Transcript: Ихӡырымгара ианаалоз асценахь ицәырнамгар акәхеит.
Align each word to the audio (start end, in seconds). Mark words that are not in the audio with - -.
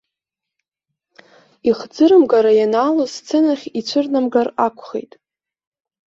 Ихӡырымгара 1.69 2.51
ианаалоз 2.59 3.13
асценахь 3.13 3.65
ицәырнамгар 3.79 4.47
акәхеит. 4.65 5.11